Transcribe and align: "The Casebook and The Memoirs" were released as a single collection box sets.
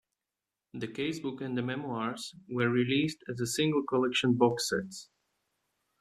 "The 0.73 0.87
Casebook 0.87 1.41
and 1.41 1.55
The 1.55 1.61
Memoirs" 1.61 2.33
were 2.49 2.71
released 2.71 3.19
as 3.29 3.39
a 3.39 3.45
single 3.45 3.83
collection 3.87 4.33
box 4.33 4.67
sets. 4.69 5.11